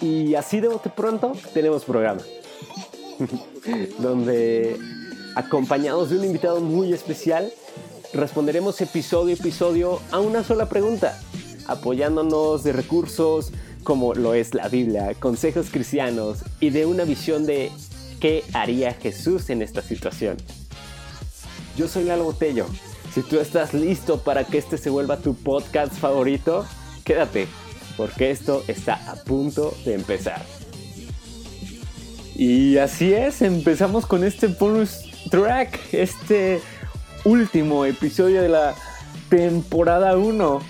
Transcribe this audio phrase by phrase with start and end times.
[0.00, 2.22] Y así de pronto tenemos programa.
[3.98, 4.78] donde
[5.34, 7.52] acompañados de un invitado muy especial,
[8.12, 11.20] responderemos episodio a episodio a una sola pregunta,
[11.66, 13.52] apoyándonos de recursos
[13.82, 17.70] como lo es la Biblia, consejos cristianos y de una visión de
[18.20, 20.36] qué haría Jesús en esta situación.
[21.76, 22.66] Yo soy Lalo Botello.
[23.12, 26.64] Si tú estás listo para que este se vuelva tu podcast favorito,
[27.04, 27.46] quédate,
[27.96, 30.42] porque esto está a punto de empezar.
[32.34, 36.60] Y así es, empezamos con este bonus track, este
[37.24, 38.74] último episodio de la
[39.28, 40.60] temporada 1.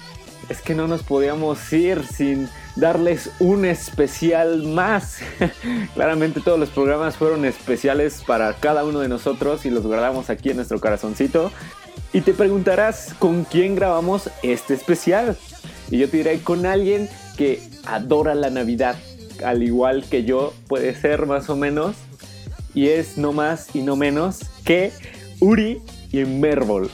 [0.51, 5.21] Es que no nos podíamos ir sin darles un especial más.
[5.95, 10.51] Claramente todos los programas fueron especiales para cada uno de nosotros y los guardamos aquí
[10.51, 11.51] en nuestro corazoncito.
[12.13, 15.37] Y te preguntarás con quién grabamos este especial.
[15.91, 18.97] Y yo te diré con alguien que adora la Navidad,
[19.45, 21.97] al igual que yo, puede ser más o menos.
[22.75, 24.93] Y es no más y no menos que
[25.41, 26.91] Uri y Merbol.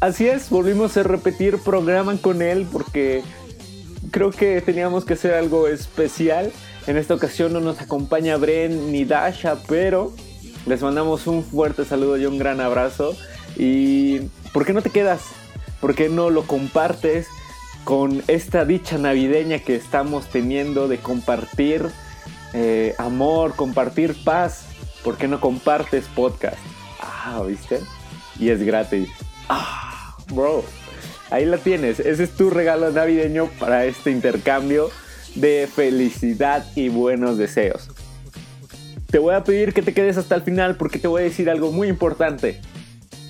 [0.00, 3.22] Así es, volvimos a repetir programa con él porque
[4.10, 6.52] creo que teníamos que hacer algo especial.
[6.86, 10.12] En esta ocasión no nos acompaña Bren ni Dasha, pero
[10.66, 13.16] les mandamos un fuerte saludo y un gran abrazo.
[13.56, 14.20] Y
[14.52, 15.22] ¿por qué no te quedas?
[15.80, 17.26] ¿Por qué no lo compartes
[17.84, 21.86] con esta dicha navideña que estamos teniendo de compartir
[22.54, 24.64] eh, amor, compartir paz?
[25.02, 26.58] ¿Por qué no compartes podcast?
[27.00, 27.80] Ah, ¿viste?
[28.38, 29.08] Y es gratis.
[29.48, 30.64] Ah, bro.
[31.30, 32.00] Ahí la tienes.
[32.00, 34.90] Ese es tu regalo navideño para este intercambio
[35.34, 37.90] de felicidad y buenos deseos.
[39.10, 41.50] Te voy a pedir que te quedes hasta el final porque te voy a decir
[41.50, 42.60] algo muy importante.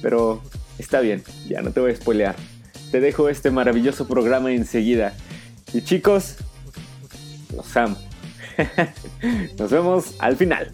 [0.01, 0.43] Pero
[0.79, 2.54] está bien, ya no te voy a spoilear.
[2.95, 5.15] Te dejo este maravilloso programa enseguida.
[5.73, 6.37] Y chicos,
[7.53, 7.97] los amo.
[9.59, 10.71] Nos vemos al final.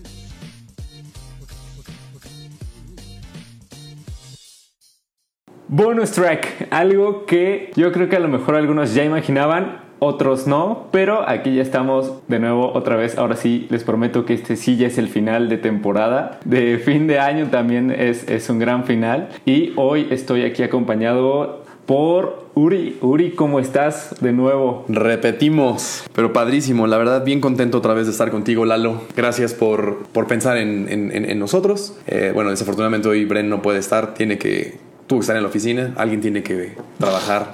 [5.67, 10.89] Bonus track, algo que yo creo que a lo mejor algunos ya imaginaban, otros no,
[10.91, 13.19] pero aquí ya estamos de nuevo otra vez.
[13.19, 16.41] Ahora sí, les prometo que este sí ya es el final de temporada.
[16.45, 19.29] De fin de año también es, es un gran final.
[19.45, 21.60] Y hoy estoy aquí acompañado
[21.91, 22.99] por Uri.
[23.01, 24.85] Uri, ¿cómo estás de nuevo?
[24.87, 26.87] Repetimos, pero padrísimo.
[26.87, 29.03] La verdad, bien contento otra vez de estar contigo, Lalo.
[29.17, 31.99] Gracias por, por pensar en, en, nosotros.
[32.07, 34.79] Eh, bueno, desafortunadamente hoy Bren no puede estar, tiene que
[35.09, 37.51] tú estar en la oficina, alguien tiene que trabajar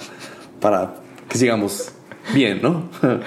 [0.61, 0.97] para
[1.31, 1.93] que sigamos
[2.35, 2.91] bien, ¿no?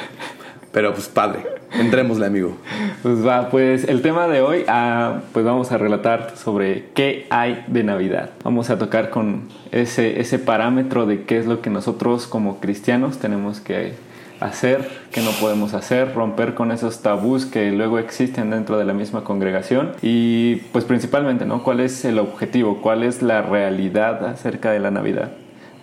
[0.72, 1.44] Pero pues padre,
[1.74, 2.58] entrémosle amigo.
[3.02, 7.64] Pues va, pues el tema de hoy, ah, pues vamos a relatar sobre qué hay
[7.68, 8.32] de Navidad.
[8.44, 13.20] Vamos a tocar con ese, ese parámetro de qué es lo que nosotros como cristianos
[13.20, 13.94] tenemos que
[14.40, 18.94] hacer, que no podemos hacer, romper con esos tabús que luego existen dentro de la
[18.94, 21.64] misma congregación y pues principalmente, ¿no?
[21.64, 22.82] ¿Cuál es el objetivo?
[22.82, 25.32] ¿Cuál es la realidad acerca de la Navidad?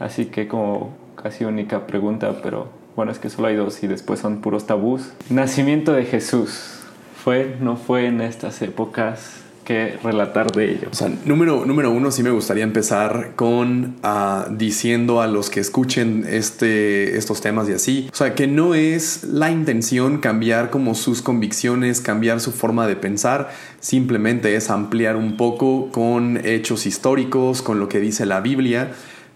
[0.01, 4.21] Así que como casi única pregunta, pero bueno, es que solo hay dos y después
[4.21, 5.13] son puros tabús.
[5.31, 6.81] Nacimiento de Jesús.
[7.23, 9.43] ¿Fue, no fue en estas épocas?
[9.67, 10.89] que relatar de ello.
[10.93, 15.59] O sea, número, número uno, sí me gustaría empezar con uh, diciendo a los que
[15.59, 20.95] escuchen este, estos temas y así, o sea, que no es la intención cambiar como
[20.95, 27.61] sus convicciones, cambiar su forma de pensar, simplemente es ampliar un poco con hechos históricos,
[27.61, 28.93] con lo que dice la Biblia.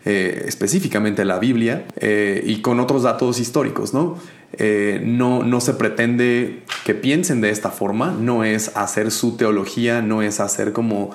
[0.06, 4.16] Eh, específicamente la Biblia eh, y con otros datos históricos, ¿no?
[4.54, 10.00] Eh, no, no se pretende que piensen de esta forma, no es hacer su teología,
[10.00, 11.10] no es hacer como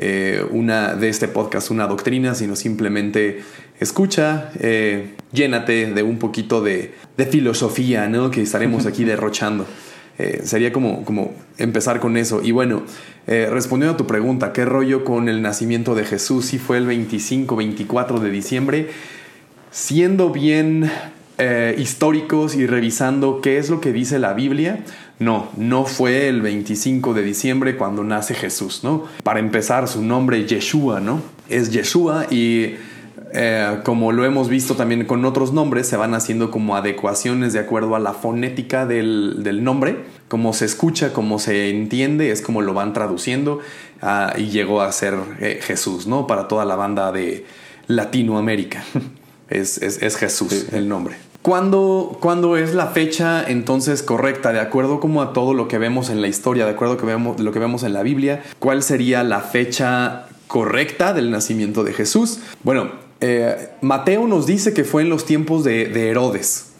[0.00, 3.42] eh, una de este podcast una doctrina, sino simplemente
[3.80, 6.94] escucha, eh, llénate de un poquito de,
[7.32, 8.30] filosofía, ¿no?
[8.30, 9.66] Que estaremos aquí derrochando.
[10.42, 12.42] Sería como, como empezar con eso.
[12.42, 12.82] Y bueno,
[13.26, 16.46] respondiendo a tu pregunta, ¿qué rollo con el nacimiento de Jesús?
[16.46, 18.88] Si fue el 25, 24 de diciembre,
[19.70, 20.90] siendo bien
[21.40, 24.80] eh, históricos y revisando qué es lo que dice la Biblia,
[25.20, 29.04] no, no fue el 25 de diciembre cuando nace Jesús, ¿no?
[29.22, 31.22] Para empezar, su nombre Yeshua, ¿no?
[31.48, 32.74] Es Yeshua y
[33.32, 37.60] eh, como lo hemos visto también con otros nombres, se van haciendo como adecuaciones de
[37.60, 42.74] acuerdo a la fonética del, nombre, como se escucha, como se entiende, es como lo
[42.74, 43.60] van traduciendo
[44.02, 46.26] ah, y llegó a ser eh, Jesús, ¿no?
[46.26, 47.44] Para toda la banda de
[47.86, 48.84] Latinoamérica.
[49.50, 51.16] Es, es Jesús el nombre.
[51.48, 54.52] ¿Cuándo, es la fecha entonces correcta?
[54.52, 57.52] De acuerdo como a todo lo que vemos en la historia, de acuerdo a lo
[57.52, 62.40] que vemos en la Biblia, ¿cuál sería la fecha correcta del nacimiento de Jesús?
[62.64, 66.70] Bueno, eh, Mateo nos dice que fue en los tiempos de, Herodes,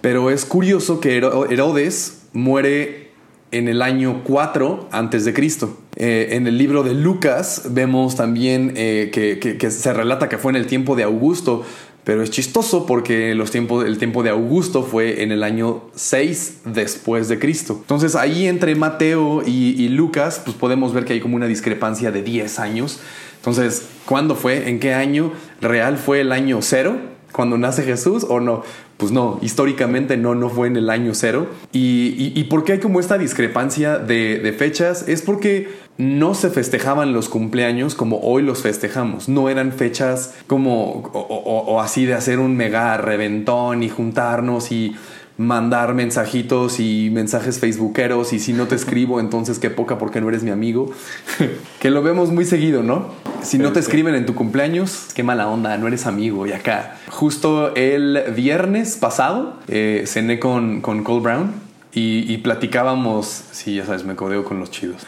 [0.00, 3.10] pero es curioso que Herodes muere
[3.50, 5.78] en el año 4 antes de Cristo.
[5.96, 10.56] Eh, en el libro de Lucas vemos también eh, que, se relata que fue en
[10.56, 11.62] el tiempo de Augusto,
[12.04, 16.60] pero es chistoso porque los tiempos, el tiempo de Augusto fue en el año 6
[16.66, 17.78] después de Cristo.
[17.80, 22.10] Entonces ahí entre Mateo y, y Lucas pues podemos ver que hay como una discrepancia
[22.12, 23.00] de 10 años.
[23.46, 24.68] Entonces, ¿cuándo fue?
[24.68, 25.32] ¿En qué año?
[25.60, 26.96] ¿Real fue el año 0?
[27.36, 28.62] cuando nace Jesús o no?
[28.96, 31.48] Pues no, históricamente no, no fue en el año cero.
[31.70, 35.06] ¿Y, y, por qué hay como esta discrepancia de, fechas?
[35.06, 39.28] Es porque no se festejaban los cumpleaños como hoy los festejamos.
[39.28, 44.96] No eran fechas como o así de hacer un mega reventón y juntarnos y
[45.38, 50.28] mandar mensajitos y mensajes facebookeros y si no te escribo entonces qué poca porque no
[50.28, 50.90] eres mi amigo.
[51.80, 53.12] Que lo vemos muy seguido no
[53.46, 56.46] si no te escriben en tu cumpleaños qué mala onda no eres amigo.
[56.46, 61.66] Y acá justo el viernes pasado eh, cené con, con Cole Brown
[61.98, 65.02] y, platicábamos sí ya sabes me codeo con los chidos.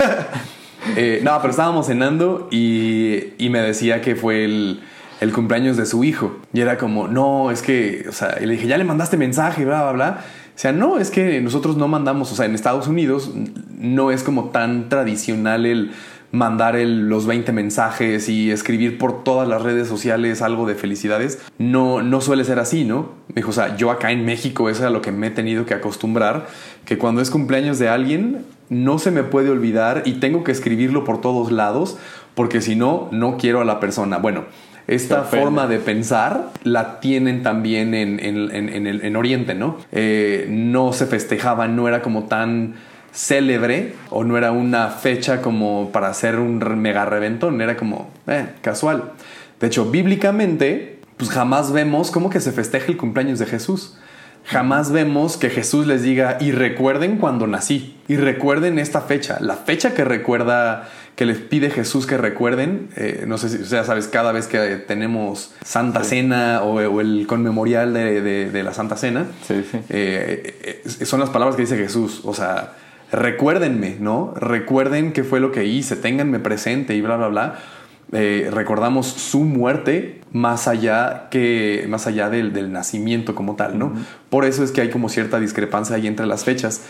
[0.96, 4.80] Eh, no pero estábamos cenando y, y me decía que fue el
[5.20, 6.36] el cumpleaños de su hijo.
[6.52, 9.64] Y era como, no, es que, o sea, y le dije, ya le mandaste mensaje,
[9.64, 10.24] bla, bla, bla.
[10.54, 13.32] O sea, no, es que nosotros no mandamos, o sea, en Estados Unidos
[13.78, 15.92] no es como tan tradicional el
[16.32, 21.40] mandar los 20 mensajes y escribir por todas las redes sociales algo de felicidades.
[21.58, 23.10] No, no suele ser así, ¿no?
[23.34, 25.66] Dijo, o sea, yo acá en México eso es a lo que me he tenido
[25.66, 26.46] que acostumbrar,
[26.84, 31.04] que cuando es cumpleaños de alguien no se me puede olvidar y tengo que escribirlo
[31.04, 31.98] por todos lados,
[32.34, 34.18] porque si no, no quiero a la persona.
[34.18, 34.44] Bueno,
[34.90, 39.78] esta forma de pensar la tienen también en, en, Oriente, ¿no?
[39.92, 42.74] Eh, no se festejaba, no era como tan
[43.12, 48.46] célebre o no era una fecha como para hacer un mega reventón, era como eh,
[48.62, 49.12] casual.
[49.60, 53.96] De hecho, bíblicamente, pues jamás vemos cómo que se festeja el cumpleaños de Jesús.
[54.44, 59.54] Jamás vemos que Jesús les diga, y recuerden cuando nací, y recuerden esta fecha, la
[59.54, 60.88] fecha que recuerda,
[61.20, 64.46] que les pide Jesús que recuerden, eh, no sé si, o sea, sabes, cada vez
[64.46, 64.58] que
[64.88, 71.56] tenemos Santa Cena o, el conmemorial de, la Santa Cena, eh, eh, son las palabras
[71.56, 72.72] que dice Jesús, o sea,
[73.12, 74.32] recuérdenme, ¿no?
[74.34, 77.58] Recuerden qué fue lo que hice, ténganme presente y bla, bla, bla
[78.12, 83.92] eh, recordamos su muerte más allá que más allá del, nacimiento como tal, ¿no?
[84.30, 86.82] Por eso es que hay como cierta discrepancia ahí entre las fechas.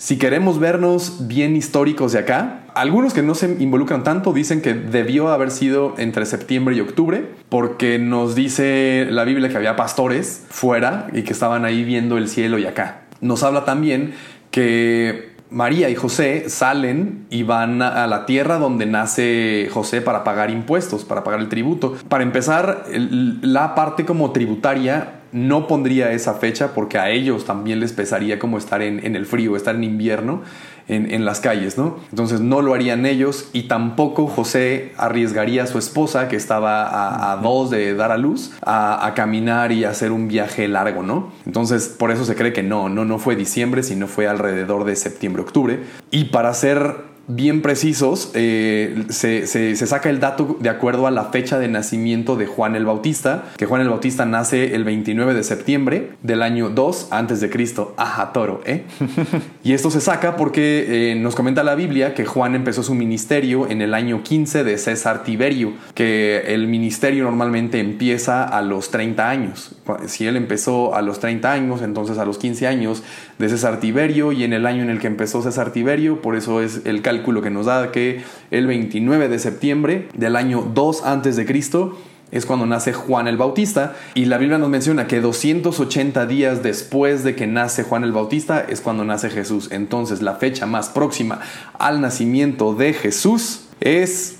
[0.00, 4.72] Si queremos vernos bien históricos de acá, algunos que no se involucran tanto dicen que
[4.72, 10.46] debió haber sido entre septiembre y octubre, porque nos dice la Biblia que había pastores
[10.48, 13.02] fuera y que estaban ahí viendo el cielo y acá.
[13.20, 14.14] Nos habla también
[14.50, 20.50] que María y José salen y van a la tierra donde nace José para pagar
[20.50, 21.94] impuestos, para pagar el tributo.
[22.08, 27.92] Para empezar, la parte como tributaria no pondría esa fecha porque a ellos también les
[27.92, 30.42] pesaría como estar en, el frío, estar en invierno
[30.88, 31.98] en, las calles, ¿no?
[32.10, 37.36] Entonces no lo harían ellos y tampoco José arriesgaría a su esposa, que estaba a,
[37.36, 41.30] dos de dar a luz, a, caminar y hacer un viaje largo, ¿no?
[41.46, 44.96] Entonces por eso se cree que no, no, no fue diciembre, sino fue alrededor de
[44.96, 45.80] septiembre-octubre.
[46.10, 51.58] Y para hacer bien precisos, eh, se, saca el dato de acuerdo a la fecha
[51.58, 56.10] de nacimiento de Juan el Bautista, que Juan el Bautista nace el 29 de septiembre
[56.22, 57.94] del año 2 antes de Cristo.
[57.96, 58.84] Ajá, toro, ¿eh?
[59.64, 63.68] y esto se saca porque eh, nos comenta la Biblia que Juan empezó su ministerio
[63.68, 69.28] en el año 15 de César Tiberio, que el ministerio normalmente empieza a los 30
[69.28, 69.76] años.
[70.06, 73.02] Si él empezó a los 30 años, entonces a los 15 años
[73.40, 76.60] de César Tiberio y en el año en el que empezó César Tiberio, por eso
[76.60, 81.36] es el cálculo que nos da que el 29 de septiembre del año 2 antes
[81.36, 81.96] de Cristo
[82.32, 87.24] es cuando nace Juan el Bautista y la Biblia nos menciona que 280 días después
[87.24, 89.68] de que nace Juan el Bautista es cuando nace Jesús.
[89.72, 91.40] Entonces la fecha más próxima
[91.78, 94.36] al nacimiento de Jesús es...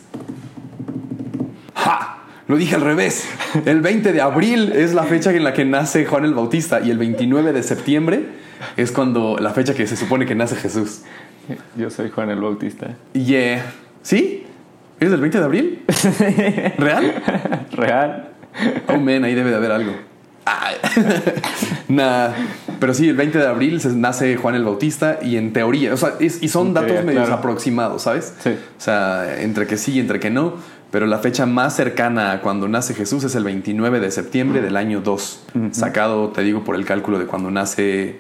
[1.75, 2.19] ¡Ja!
[2.49, 3.27] Lo dije al revés.
[3.65, 6.91] El 20 de abril es la fecha en la que nace Juan el Bautista y
[6.91, 8.40] el 29 de septiembre
[8.77, 11.03] es cuando la fecha que se supone que nace Jesús.
[11.77, 12.97] Yo soy Juan el Bautista.
[13.13, 13.65] Yeah.
[14.03, 14.47] ¿Sí?
[14.99, 15.83] ¿Eres del 20 de abril?
[16.79, 17.67] ¿Real?
[17.73, 18.29] Real.
[18.89, 19.93] Oh, man, ahí debe de haber algo.
[21.89, 22.31] nah,
[22.79, 25.97] pero sí, el 20 de abril se nace Juan el Bautista y en teoría, o
[25.97, 28.35] sea, y son datos medio aproximados, ¿sabes?
[28.43, 28.51] Sí.
[28.51, 30.55] O sea, entre que sí y entre que no,
[30.91, 34.77] pero la fecha más cercana a cuando nace Jesús es el 29 de septiembre del
[34.77, 38.19] año 2, sacado, te digo, por el cálculo de cuando nace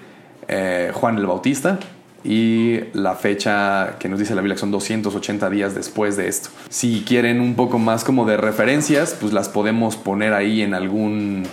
[0.50, 1.78] eh, Juan el Bautista
[2.22, 6.50] y la fecha que nos dice la Biblia que son 280 días después de esto.
[6.68, 11.44] Si quieren un poco más como de referencias, pues las podemos poner ahí en algún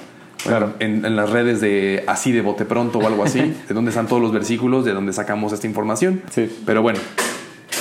[0.44, 0.74] Claro.
[0.80, 4.08] En, en las redes de así de bote pronto o algo así, de donde están
[4.08, 6.22] todos los versículos, de donde sacamos esta información.
[6.30, 6.50] Sí.
[6.66, 7.00] Pero bueno,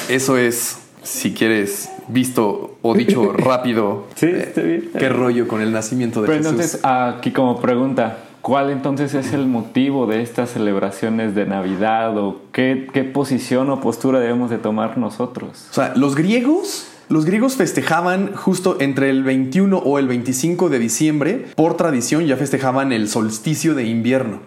[0.08, 4.06] eso es, si quieres, visto o dicho rápido.
[4.14, 4.90] Sí, está bien.
[4.98, 6.52] ¿Qué rollo con el nacimiento de Pero Jesús?
[6.52, 12.42] entonces, aquí como pregunta, ¿cuál entonces es el motivo de estas celebraciones de Navidad o
[12.52, 15.66] qué, qué posición o postura debemos de tomar nosotros?
[15.72, 20.78] O sea, los griegos, los griegos festejaban justo entre el 21 o el 25 de
[20.78, 24.38] diciembre, por tradición ya festejaban el solsticio de invierno.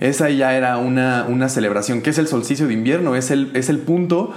[0.00, 2.02] Esa ya era una, una celebración.
[2.02, 3.14] ¿Qué es el solsticio de invierno?
[3.14, 4.32] Es el, es el punto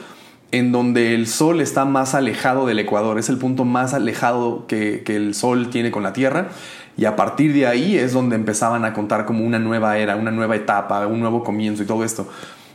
[0.52, 5.02] en donde el sol está más alejado del ecuador, es el punto más alejado que,
[5.04, 6.50] que el sol tiene con la Tierra.
[6.98, 10.32] Y a partir de ahí es donde empezaban a contar como una nueva era, una
[10.32, 12.28] nueva etapa, un nuevo comienzo y todo esto.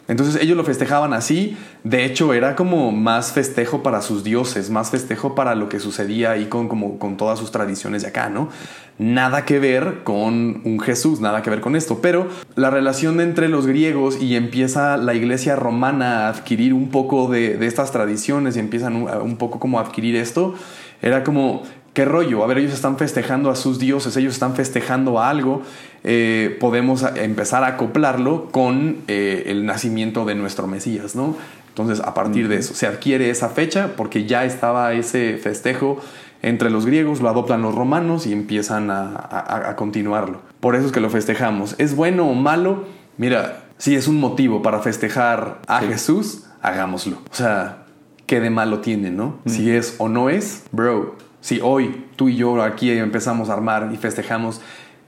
[0.09, 1.57] Entonces ellos lo festejaban así.
[1.85, 6.33] De hecho, era como más festejo para sus dioses, más festejo para lo que sucedía
[6.33, 8.49] ahí con, como, con todas sus tradiciones de acá, ¿no?
[8.99, 12.00] Nada que ver con un Jesús, nada que ver con esto.
[12.02, 17.29] Pero la relación entre los griegos y empieza la iglesia romana a adquirir un poco
[17.29, 20.55] de, de estas tradiciones y empiezan un, un poco como a adquirir esto,
[21.00, 21.62] era como
[21.93, 22.43] ¿Qué rollo?
[22.43, 25.63] A ver, ellos están festejando a sus dioses, ellos están festejando a algo.
[26.05, 31.37] Eh, podemos empezar a acoplarlo con eh, el nacimiento de nuestro Mesías, ¿no?
[31.69, 35.99] Entonces, a partir de eso, se adquiere esa fecha porque ya estaba ese festejo
[36.41, 40.41] entre los griegos, lo adoptan los romanos y empiezan a, a, a continuarlo.
[40.61, 41.75] Por eso es que lo festejamos.
[41.79, 42.85] ¿Es bueno o malo?
[43.17, 45.87] Mira, si es un motivo para festejar a sí.
[45.89, 47.19] Jesús, hagámoslo.
[47.31, 47.85] O sea,
[48.27, 49.41] ¿qué de malo tiene, no?
[49.45, 49.51] Mm.
[49.51, 53.91] Si es o no es, bro, si hoy tú y yo aquí empezamos a armar
[53.93, 54.63] y festejamos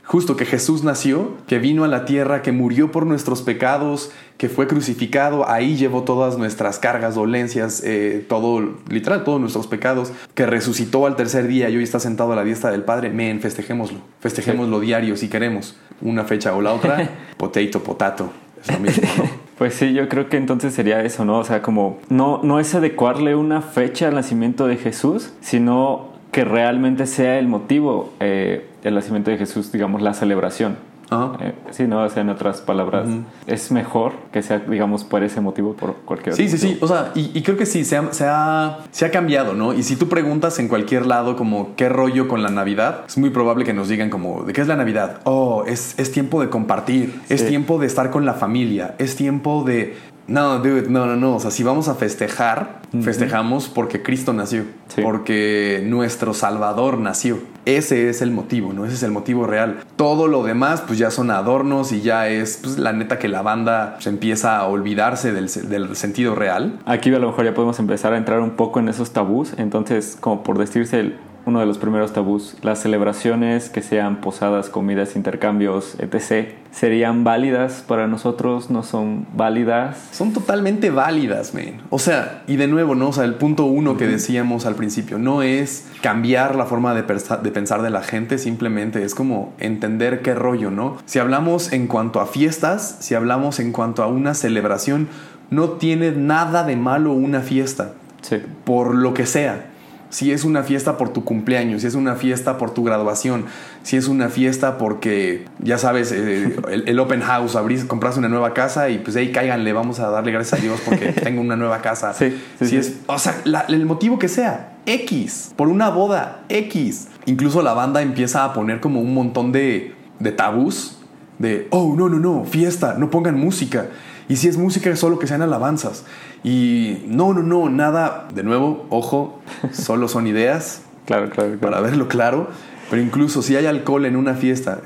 [0.05, 4.49] justo que Jesús nació, que vino a la tierra, que murió por nuestros pecados, que
[4.49, 10.45] fue crucificado, ahí llevó todas nuestras cargas, dolencias, eh, todo, literal, todos nuestros pecados, que
[10.45, 13.99] resucitó al tercer día y hoy está sentado a la diestra del Padre, men, festejémoslo,
[14.21, 14.87] festejémoslo sí.
[14.87, 18.31] diario si queremos, una fecha o la otra, potato, potato,
[18.63, 19.45] es lo mismo, ¿no?
[19.55, 21.39] Pues sí, yo creo que entonces sería eso, ¿no?
[21.39, 26.45] O sea, como no, no es adecuarle una fecha al nacimiento de Jesús, sino que
[26.45, 30.77] realmente sea el motivo eh, del nacimiento de Jesús, digamos, la celebración.
[31.15, 31.37] -huh.
[31.41, 33.25] eh, sí, no, o sea, en otras palabras, uh -huh.
[33.47, 36.79] es mejor que sea, digamos, por ese motivo, por cualquier Sí, sí, sí.
[36.81, 39.75] O sea, y, y, creo que sí, se ha, se, ha, se ha cambiado, ¿no?
[39.75, 43.05] Y si tú preguntas en cualquier lado, como, ¿qué rollo con la Navidad?
[43.07, 45.21] Es muy probable que nos digan, como, ¿de qué es la Navidad?
[45.25, 47.35] Oh, es, es tiempo de compartir, sí.
[47.35, 51.37] es tiempo de estar con la familia, es tiempo de no, dude, no, no, no.
[51.37, 53.03] O sea, si vamos a festejar, uh -huh.
[53.03, 55.03] festejamos porque Cristo nació, sí.
[55.03, 57.39] porque nuestro Salvador nació.
[57.67, 58.85] Ese es el motivo, ¿no?
[58.85, 59.81] Ese es el motivo real.
[59.97, 63.43] Todo lo demás, pues ya son adornos y ya es, pues la neta que la
[63.43, 66.79] banda se empieza a olvidarse del, del sentido real.
[66.85, 69.53] Aquí a lo mejor ya podemos empezar a entrar un poco en esos tabús.
[69.57, 74.69] Entonces, como por decirse el, uno de los primeros tabús, las celebraciones que sean posadas,
[74.71, 78.71] comidas, intercambios, etc., ¿serían válidas para nosotros?
[78.71, 80.09] ¿No son válidas?
[80.11, 81.83] Son totalmente válidas, man.
[81.91, 83.09] O sea, y de nuevo, ¿no?
[83.09, 83.99] O sea, el punto uno uh -huh.
[83.99, 88.39] que decíamos al principio, no es cambiar la forma de, de pensar de la gente,
[88.39, 90.97] simplemente es como entender qué rollo, ¿no?
[91.05, 95.09] Si hablamos en cuanto a fiestas, si hablamos en cuanto a una celebración,
[95.51, 97.93] no tiene nada de malo una fiesta.
[98.23, 98.39] Sí.
[98.65, 99.74] Por lo que sea
[100.15, 103.47] si es una fiesta por tu cumpleaños, si es una fiesta por tu graduación,
[103.83, 108.29] si es una fiesta porque, ya sabes, eh, el, el, open house, abrís, compras una
[108.29, 111.57] nueva casa y pues ahí cáiganle, vamos a darle gracias a Dios porque tengo una
[111.57, 112.15] nueva casa.
[112.15, 112.31] Sí,
[112.61, 112.77] sí, si sí.
[112.77, 117.09] es, o sea, la, el motivo que sea, X, por una boda, X.
[117.27, 120.97] Incluso la banda empieza a poner como un montón de, de tabús,
[121.41, 123.89] de, oh, no, no, no, fiesta, no pongan música.
[124.29, 126.05] Y si es música, solo que sean alabanzas.
[126.43, 128.29] Y no, no, no, nada.
[128.35, 129.41] De nuevo, ojo,
[129.73, 130.83] solo son ideas.
[131.07, 132.49] claro, claro, claro, Para verlo claro.
[132.91, 134.83] Pero incluso si hay alcohol en una fiesta,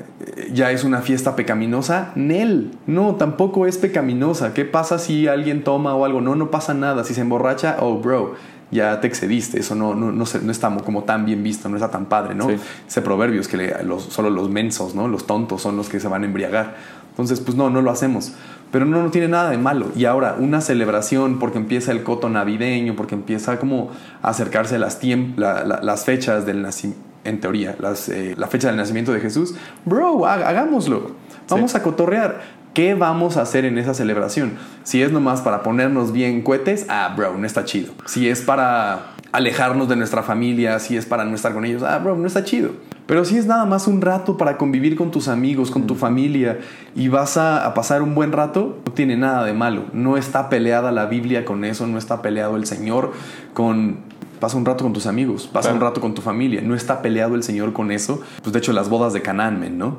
[0.51, 2.11] ya es una fiesta pecaminosa.
[2.15, 4.53] Nel, no, tampoco es pecaminosa.
[4.53, 6.21] ¿Qué pasa si alguien toma o algo?
[6.21, 7.03] No, no pasa nada.
[7.03, 8.35] Si se emborracha, oh, bro,
[8.71, 9.59] ya te excediste.
[9.59, 12.49] Eso no, no, no, no está como tan bien visto, no está tan padre, ¿no?
[12.49, 12.55] Sí.
[12.87, 15.07] Ese proverbio es que le, los, solo los mensos, ¿no?
[15.07, 16.77] Los tontos son los que se van a embriagar.
[17.19, 18.31] Entonces, pues no, no lo hacemos.
[18.71, 19.87] Pero no, no tiene nada de malo.
[19.93, 24.99] Y ahora, una celebración porque empieza el coto navideño, porque empieza como a acercarse las,
[25.35, 29.19] la, la, las fechas del nacimiento, en teoría, las, eh, la fecha del nacimiento de
[29.19, 31.11] Jesús, bro, hagámoslo.
[31.49, 31.77] Vamos sí.
[31.77, 32.59] a cotorrear.
[32.73, 34.53] ¿Qué vamos a hacer en esa celebración?
[34.83, 37.91] Si es nomás para ponernos bien cohetes, ah, bro, no está chido.
[38.05, 41.97] Si es para alejarnos de nuestra familia, si es para no estar con ellos, ah,
[41.99, 42.71] bro, no está chido.
[43.05, 46.59] Pero si es nada más un rato para convivir con tus amigos, con tu familia
[46.95, 49.85] y vas a, a, pasar un buen rato, no tiene nada de malo.
[49.93, 53.13] No está peleada la Biblia con eso, no está peleado el Señor
[53.53, 54.09] con
[54.39, 55.75] pasa un rato con tus amigos, pasa claro.
[55.75, 56.61] un rato con tu familia.
[56.61, 58.21] No está peleado el Señor con eso.
[58.41, 59.97] Pues de hecho las bodas de Canaán, ¿no?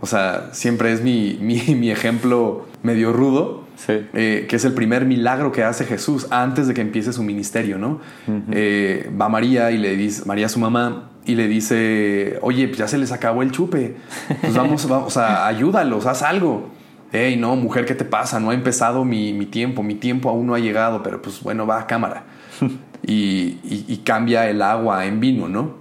[0.00, 5.52] O sea, siempre es mi, mi, ejemplo medio rudo, eh, que es el primer milagro
[5.52, 8.00] que hace Jesús antes de que empiece su ministerio, ¿no?
[8.50, 12.88] Eh, va María y le dice, María su mamá, y le dice, oye, pues ya
[12.88, 13.96] se les acabó el chupe,
[14.40, 16.70] pues vamos, vamos, a ayúdalos, haz algo.
[17.12, 18.40] Hey, no, mujer, ¿qué te pasa?
[18.40, 21.66] No ha empezado mi, mi tiempo, mi tiempo aún no ha llegado, pero pues bueno,
[21.66, 22.24] va a cámara.
[23.06, 25.74] y, y, cambia el agua en vino, ¿no?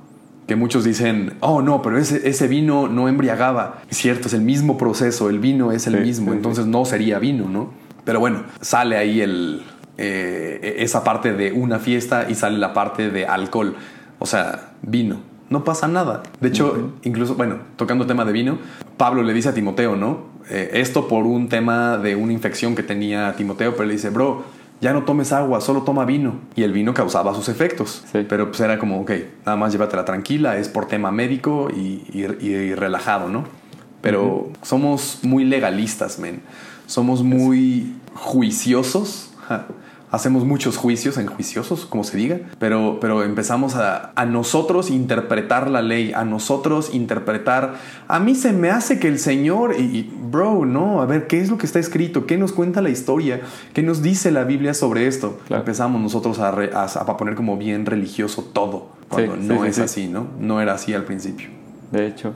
[0.48, 3.82] Que muchos dicen, oh no, pero ese, ese vino no embriagaba.
[3.90, 7.48] Es cierto, es el mismo proceso, el vino es el mismo, entonces no sería vino,
[7.48, 7.70] ¿no?
[8.04, 9.64] Pero bueno, sale ahí el,
[9.98, 13.76] eh, esa parte de una fiesta y sale la parte de alcohol,
[14.20, 16.24] o sea, vino no pasa nada.
[16.40, 18.58] De hecho, incluso, bueno, tocando tema de vino,
[18.98, 20.32] Pablo le dice a Timoteo, ¿no?
[20.50, 24.46] Eh, esto por un tema de una infección que tenía Timoteo, pero le dice, bro,
[24.80, 26.36] ya no tomes agua, solo toma vino.
[26.56, 28.06] Y el vino causaba sus efectos.
[28.14, 29.12] Pero pues era como, ok,
[29.46, 32.26] nada más llévatela tranquila, es por tema médico y,
[32.76, 33.44] relajado, ¿no?
[34.02, 36.42] Pero somos muy legalistas, men.
[36.92, 39.32] Somos muy juiciosos
[40.12, 45.82] hacemos muchos juicios, enjuiciosos, como se diga, pero, pero empezamos a, a, nosotros interpretar la
[45.82, 47.76] ley, a nosotros interpretar,
[48.10, 51.50] a mí se me hace que el Señor, y, bro, no, a ver, ¿qué es
[51.50, 52.26] lo que está escrito?
[52.26, 53.40] ¿Qué nos cuenta la historia?
[53.74, 55.40] ¿Qué nos dice la Biblia sobre esto?
[55.50, 60.28] Empezamos nosotros a, a, poner como bien religioso todo, cuando no es así, ¿no?
[60.42, 61.48] No era así al principio.
[61.92, 62.34] De hecho.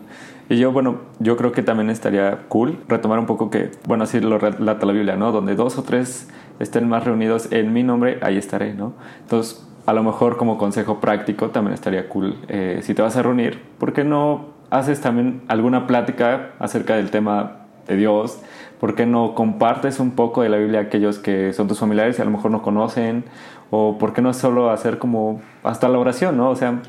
[0.50, 4.20] Y yo, bueno, yo creo que también estaría cool retomar un poco que, bueno, así
[4.20, 5.32] lo relata la Biblia, ¿no?
[5.32, 8.94] Donde dos o tres estén más reunidos en mi nombre, ahí estaré, ¿no?
[9.22, 13.24] Entonces, a lo mejor como consejo práctico también estaría cool, eh, si te vas a
[13.24, 18.40] reunir, ¿por qué no haces también alguna plática acerca del tema de Dios?
[18.80, 22.20] ¿Por qué no compartes un poco de la Biblia a aquellos que son tus familiares
[22.20, 23.26] y a lo mejor no conocen?
[23.72, 26.50] ¿O por qué no solo hacer como hasta la oración, ¿no?
[26.50, 26.82] O sea,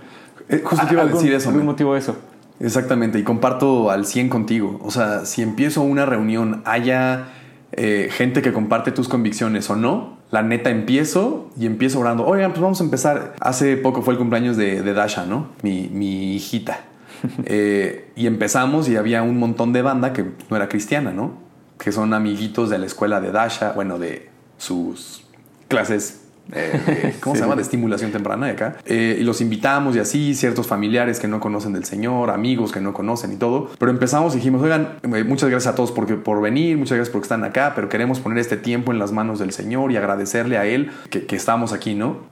[0.49, 1.49] eh, justo te iba a decir eso.
[1.49, 2.17] ¿Algún motivo de eso?
[2.61, 4.81] Exactamente, y comparto al 100 contigo.
[4.83, 7.29] O sea, si empiezo una reunión, haya
[7.73, 12.27] eh, gente que comparte tus convicciones o no, la neta empiezo y empiezo orando.
[12.27, 13.35] Oigan, pues vamos a empezar.
[13.41, 15.49] Hace poco fue el cumpleaños de, Dasha, ¿no?
[15.63, 16.81] Mi, mi hijita.
[17.47, 21.33] Eh, y empezamos y había un montón de banda que no era cristiana, ¿no?
[21.79, 25.25] Que son amiguitos de la escuela de Dasha, bueno, de sus
[25.69, 27.57] clases eh, ¿cómo se llama?
[27.57, 28.77] De estimulación temprana de acá.
[28.85, 32.81] Eh, y los invitamos y así, ciertos familiares que no conocen del Señor, amigos que
[32.81, 33.71] no conocen y todo.
[33.79, 37.13] Pero empezamos y dijimos, oigan, eh, muchas gracias a todos por, por venir, muchas gracias
[37.13, 40.59] porque están acá, pero queremos poner este tiempo en las manos del Señor y agradecerle
[40.59, 42.27] a Él que, que estamos aquí, ¿no?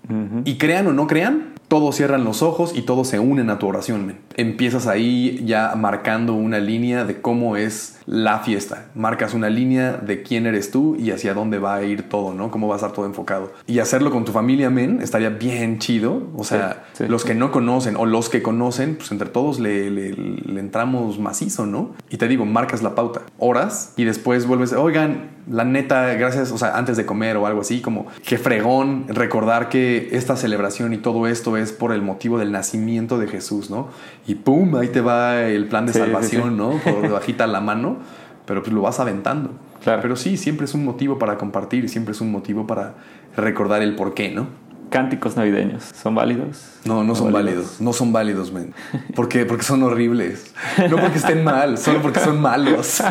[0.44, 3.66] Y crean o no crean, todos cierran los ojos y todos se unen a tu
[3.66, 4.14] oración.
[4.36, 8.86] Empiezas ahí ya marcando una línea de cómo es la fiesta.
[8.94, 12.52] Marcas una línea de quién eres tú y hacia dónde va a ir todo, ¿no?
[12.52, 13.52] Cómo va a estar todo enfocado.
[13.66, 16.28] Y hacerlo con tu familia, men, estaría bien chido.
[16.36, 20.14] O sea, los que no conocen o los que conocen, pues entre todos le, le,
[20.60, 21.96] entramos macizo, ¿no?
[22.08, 26.58] Y te digo, marcas la pauta, horas y después vuelves, oigan, la neta, gracias, o
[26.58, 30.98] sea, antes de comer o algo así, como que fregón recordar que esta celebración y
[30.98, 33.88] todo esto es por el motivo del nacimiento de Jesús, ¿no?
[34.26, 36.78] Y pum, ahí te va el plan de salvación, ¿no?
[36.78, 37.98] Por bajita la mano,
[38.46, 39.50] pero pues lo vas aventando.
[39.82, 40.02] Claro.
[40.02, 42.94] Pero sí, siempre es un motivo para compartir, siempre es un motivo para
[43.36, 44.64] recordar el por qué, ¿no?
[44.94, 46.66] cánticos navideños, ¿son válidos?
[46.84, 47.80] No, no son válidos?
[47.80, 48.72] No son válidos, men.
[49.16, 49.44] ¿Por qué?
[49.44, 50.54] Porque son horribles.
[50.88, 53.02] No porque estén mal, solo porque son malos.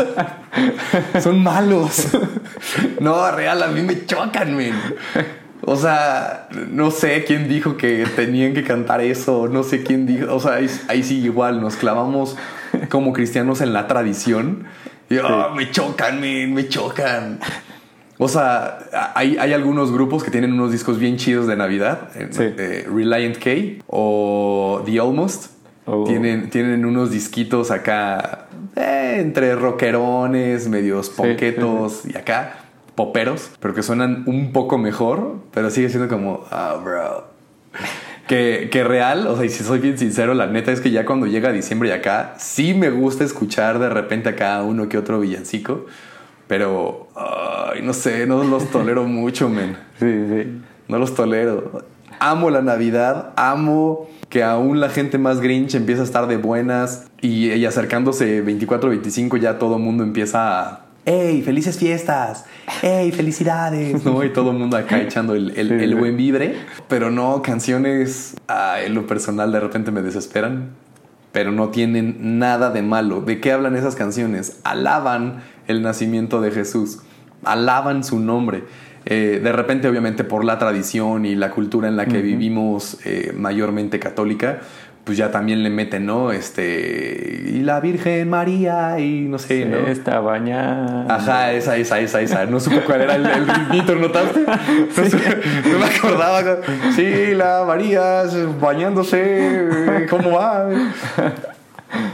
[1.21, 2.07] son malos.
[3.01, 4.73] No, real, a mí me chocan, men.
[5.65, 10.33] O sea, no sé quién dijo que tenían que cantar eso, no sé quién dijo,
[10.33, 12.35] o sea, ahí, sí igual nos clavamos
[12.89, 14.65] como cristianos en la tradición.
[15.09, 17.39] Y, oh, me chocan, men, me chocan.
[18.17, 18.79] O sea,
[19.15, 22.09] hay, hay, algunos grupos que tienen unos discos bien chidos de Navidad.
[22.15, 25.51] Eh, eh, Reliant K o The Almost.
[25.85, 26.03] Oh.
[26.05, 32.62] Tienen, tienen unos disquitos acá eh, entre rockerones, medios ponquetos y acá,
[32.95, 37.27] poperos, pero que suenan un poco mejor, pero sigue siendo como, ah, bro.
[38.27, 41.05] Que, que, real, o sea, y si soy bien sincero, la neta es que ya
[41.05, 45.19] cuando llega diciembre y acá, sí me gusta escuchar de repente acá uno que otro
[45.19, 45.85] villancico.
[46.47, 49.77] Pero, ay, no sé, no los tolero mucho, men.
[49.99, 50.61] Sí, sí.
[50.87, 51.83] No los tolero.
[52.19, 57.05] Amo la Navidad, amo que aún la gente más grinch empieza a estar de buenas
[57.21, 60.85] y, y acercándose 24-25 ya todo el mundo empieza a...
[61.05, 62.45] ¡Ey, felices fiestas!
[62.81, 64.03] ¡Ey, felicidades!
[64.05, 64.23] ¿No?
[64.23, 66.55] Y todo el mundo acá echando el, el, buen vibre.
[66.87, 68.35] Pero no, canciones
[68.83, 70.69] en lo personal de repente me desesperan.
[71.31, 73.21] Pero no tienen nada de malo.
[73.21, 74.59] ¿De qué hablan esas canciones?
[74.63, 76.99] Alaban el nacimiento de Jesús,
[77.43, 78.63] alaban su nombre.
[79.05, 83.33] Eh, de repente, obviamente, por la tradición y la cultura en la que vivimos eh,
[83.35, 84.61] mayormente católica,
[85.03, 86.31] pues ya también le meten, ¿no?
[86.31, 89.77] Este, y la Virgen María y no sé, ¿no?
[89.87, 91.05] Esta baña.
[91.13, 92.45] Ajá, esa, esa, esa, esa.
[92.45, 94.45] No supe cuál era el, el ritmito, ¿notaste?
[95.71, 96.57] No, me acordaba.
[96.95, 98.23] Sí, la María
[98.61, 100.69] bañándose, ¿cómo va?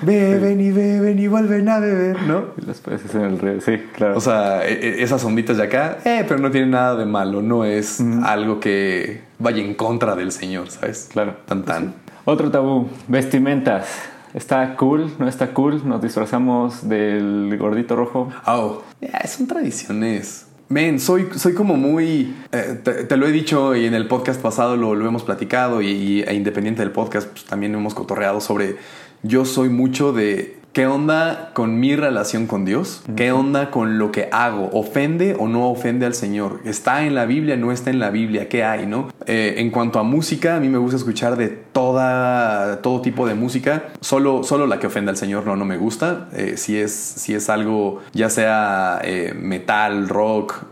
[0.02, 2.46] Beben y beben y vuelven a beber, ¿no?
[2.62, 4.18] Y después es en el río, sí, claro.
[4.18, 7.42] O sea, e- e- esas onditas de acá, eh, pero no tiene nada de malo,
[7.42, 11.08] no es algo que vaya en contra del Señor, ¿sabes?
[11.14, 11.36] Claro.
[11.46, 11.94] Tan tan.
[12.26, 13.88] Otro tabú, vestimentas.
[14.34, 15.12] ¿Está cool?
[15.18, 15.82] ¿No está cool?
[15.88, 18.30] Nos disfrazamos del gordito rojo.
[18.46, 20.46] Oh, ya, son tradiciones.
[20.68, 22.36] Men, soy, soy como muy...
[22.52, 25.88] eh, te, lo he dicho y en el podcast pasado lo, lo hemos platicado y,
[25.88, 28.76] y- e independiente del podcast pues, también hemos cotorreado sobre...
[29.24, 30.59] Yo soy mucho de...
[30.72, 33.02] ¿Qué onda con mi relación con Dios?
[33.16, 34.70] ¿Qué onda con lo que hago?
[34.72, 36.60] ¿Ofende o no ofende al Señor?
[36.64, 37.58] ¿Está en la Biblia?
[37.58, 38.50] ¿No está en la Biblia?
[38.50, 38.86] ¿Qué hay?
[38.86, 39.10] ¿No?
[39.26, 43.34] Eh, en cuanto a música, a mí me gusta escuchar de toda, todo tipo de
[43.34, 43.86] música.
[44.02, 46.30] Solo, solo la que ofende al Señor no, no me gusta.
[46.34, 50.66] Eh, si, es, si es algo, ya sea eh, metal, rock,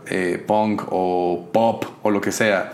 [0.46, 2.72] punk o pop o lo que sea,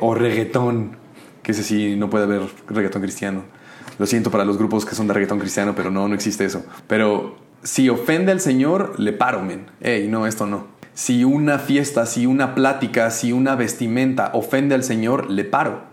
[0.00, 0.96] o reggaetón,
[1.42, 3.61] que ese sí no puede haber reggaetón cristiano.
[3.98, 6.64] Lo siento para los grupos que son de reggaetón cristiano, pero no, no existe eso.
[6.86, 9.66] Pero si ofende al Señor, le paro, men.
[9.80, 10.66] Ey, no, esto no.
[10.94, 15.92] Si una fiesta, si una plática, si una vestimenta ofende al Señor, le paro.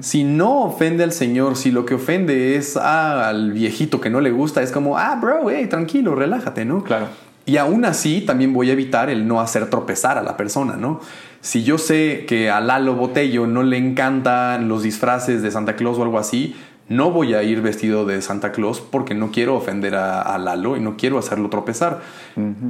[0.00, 4.20] Si no ofende al Señor, si lo que ofende es ah, al viejito que no
[4.20, 6.84] le gusta, es como, ah, bro, hey, tranquilo, relájate, ¿no?
[6.84, 7.08] Claro.
[7.46, 11.00] Y aún así, también voy a evitar el no hacer tropezar a la persona, ¿no?
[11.40, 15.98] Si yo sé que a Lalo Botello no le encantan los disfraces de Santa Claus
[15.98, 16.54] o algo así,
[16.88, 20.76] no voy a ir vestido de Santa Claus porque no quiero ofender a, a Lalo
[20.76, 22.00] y no quiero hacerlo tropezar.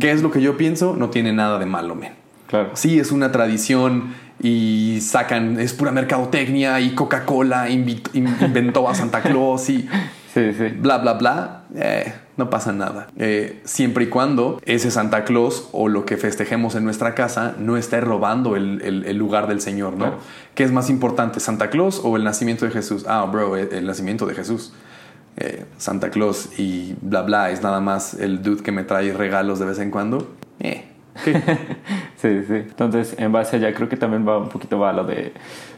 [0.00, 0.94] ¿Qué es lo que yo pienso?
[0.96, 2.12] No tiene nada de malo, men.
[2.46, 2.70] Claro.
[2.74, 9.68] Sí, es una tradición y sacan, es pura mercadotecnia y Coca-Cola inventó a Santa Claus
[9.68, 9.88] y
[10.34, 10.68] Sí, sí.
[10.68, 13.08] bla, bla, bla, eh, no pasa nada.
[13.18, 17.76] Eh, siempre y cuando ese Santa Claus o lo que festejemos en nuestra casa no
[17.76, 19.98] esté robando el, el- el lugar del Señor, ¿no?
[19.98, 20.18] Claro.
[20.54, 23.04] ¿Qué es más importante, Santa Claus o el nacimiento de Jesús?
[23.08, 24.72] Ah, bro, el, el nacimiento de Jesús.
[25.38, 29.58] Eh, Santa Claus y bla, bla, es nada más el dude que me trae regalos
[29.58, 30.28] de vez en cuando.
[30.60, 30.84] Eh,
[31.24, 31.42] ¿qué?
[32.16, 32.54] Sí, sí.
[32.54, 35.32] Entonces, en base allá, creo que también va un poquito va lo de.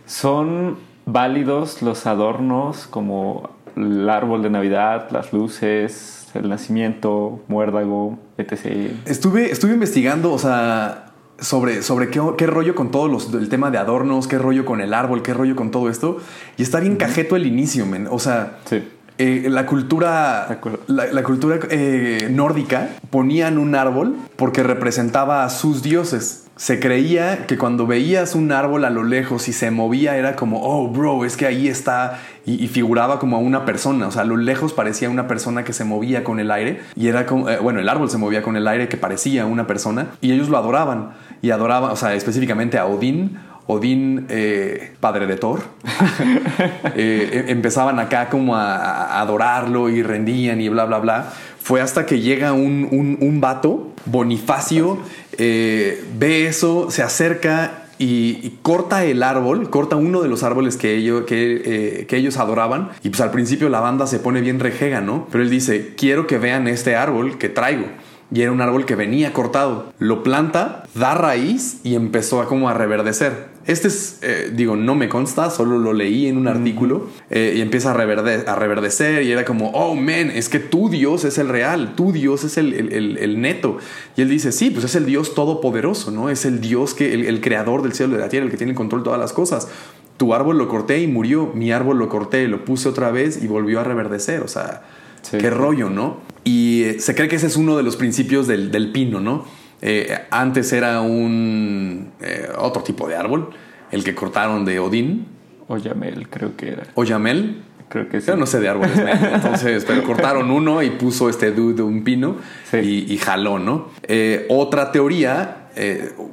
[0.06, 8.92] ¿Son válidos los adornos como el árbol de Navidad, las luces, el nacimiento, muérdago, etc.?
[9.06, 11.06] Estuve, estuve investigando, o sea,
[11.38, 14.80] sobre, sobre qué, qué rollo con todos los, el tema de adornos, qué rollo con
[14.80, 16.18] el árbol, qué rollo con todo esto.
[16.56, 18.08] Y está bien cajeto el inicio, men.
[18.10, 18.82] O sea, Sí.
[19.18, 26.44] eh, la cultura, la cultura eh, nórdica ponían un árbol porque representaba a sus dioses.
[26.58, 30.60] Se creía que cuando veías un árbol a lo lejos y se movía era como,
[30.64, 34.08] oh, bro, es que ahí está y, figuraba como a una persona.
[34.08, 37.06] O sea, a lo lejos parecía una persona que se movía con el aire y
[37.06, 40.08] era como, eh, bueno, el árbol se movía con el aire que parecía una persona
[40.20, 43.38] y ellos lo adoraban y adoraban, o sea, específicamente a Odín.
[43.70, 45.60] Odín, eh, padre de Thor,
[46.96, 51.32] eh, em- empezaban acá como a, a adorarlo y rendían y bla, bla, bla.
[51.60, 55.00] Fue hasta que llega un, un, un vato, Bonifacio,
[55.38, 60.94] eh, ve eso, se acerca y, corta el árbol, corta uno de los árboles que
[60.94, 62.90] ellos, eh, que ellos adoraban.
[63.02, 65.26] Y pues al principio la banda se pone bien rejega, ¿no?
[65.30, 67.86] Pero él dice, quiero que vean este árbol que traigo.
[68.30, 69.92] Y era un árbol que venía cortado.
[69.98, 73.47] Lo planta, da raíz y empezó a como a reverdecer.
[73.68, 77.60] Este es, eh, digo, no me consta, solo lo leí en un artículo eh, y
[77.60, 81.38] empieza a, reverde- a reverdecer y era como, oh, man, es que tu Dios es
[81.38, 83.76] el real, tu Dios es el, el- el- el neto.
[84.16, 86.30] Y él dice, sí, pues es el Dios todopoderoso, ¿no?
[86.30, 88.56] Es el Dios que, el, el creador del cielo y de la tierra, el que
[88.56, 89.68] tiene el control de todas las cosas.
[90.16, 93.46] Tu árbol lo corté y murió, mi árbol lo corté, lo puse otra vez y
[93.46, 94.82] volvió a reverdecer, o sea...
[95.20, 95.36] Sí.
[95.36, 96.18] Qué rollo, ¿no?
[96.44, 99.44] Y eh, se cree que ese es uno de los principios del, del pino, ¿no?
[99.80, 103.50] Eh, antes era un eh, otro tipo de árbol,
[103.92, 105.26] el que cortaron de Odín
[105.68, 106.82] O Yamel, creo que era.
[106.94, 107.62] o Yamel.
[107.88, 108.26] Creo que sí.
[108.26, 112.04] Yo no sé de árboles, men, entonces, pero cortaron uno y puso este dude un
[112.04, 112.36] pino
[112.70, 112.76] Sí.
[113.08, 113.88] y, y jaló, ¿no?
[114.02, 115.68] Eh, otra teoría,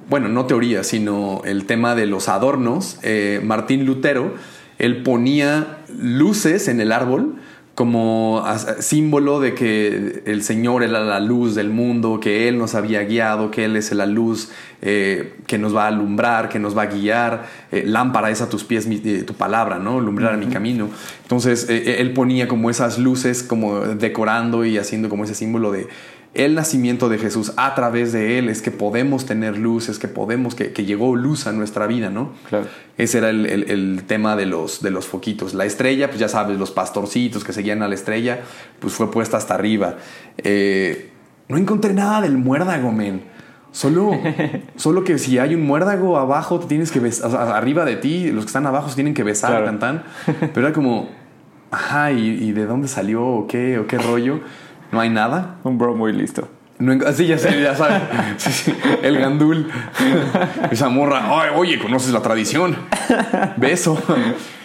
[0.09, 2.99] bueno, no teoría, sino el tema de los adornos.
[3.43, 4.33] Martín Lutero,
[4.79, 7.35] él ponía luces en el árbol
[7.75, 8.41] como
[8.79, 13.51] símbolo de que el Señor era la luz del mundo, que Él nos había guiado,
[13.51, 14.49] que Él es la luz
[14.81, 17.45] eh, que nos va a alumbrar, que nos va a guiar.
[17.73, 19.97] Eh, lámpara es a tus pies mi- eh, tu palabra, ¿no?
[19.99, 20.89] Alumbrar mi camino.
[21.23, 25.87] Entonces, Él ponía como esas luces, como decorando y haciendo como ese símbolo de
[26.35, 30.09] el nacimiento de Jesús a través de él es que podemos tener luz, es que
[30.09, 32.33] podemos, que, llegó luz a nuestra vida, ¿no?
[32.49, 32.67] Claro.
[32.97, 35.53] Ese era el, tema de los, de los foquitos.
[35.53, 38.41] La estrella, pues ya sabes, los pastorcitos que seguían a la estrella,
[38.79, 39.95] pues fue puesta hasta arriba.
[40.37, 41.09] Eh,
[41.47, 43.23] no encontré nada del muérdago, men.
[43.71, 44.11] Solo,
[44.75, 48.43] solo que si hay un muérdago abajo, te tienes que besar, arriba de ti, los
[48.43, 50.03] que están abajo se tienen que besar, cantan.
[50.53, 51.09] Pero era como,
[51.71, 54.41] ajá, ¿y, de dónde salió o qué, o qué rollo?
[54.95, 55.57] No hay nada.
[55.65, 56.47] Un bro muy listo.
[56.79, 58.01] No, sí, ya sé, ya sabes.
[59.03, 59.69] el gandul.
[60.71, 62.77] Esa morra, oye, conoces la tradición.
[63.57, 64.01] Beso.